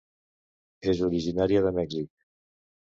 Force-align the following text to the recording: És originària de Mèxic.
És 0.95 1.03
originària 1.09 1.65
de 1.69 1.77
Mèxic. 1.79 2.13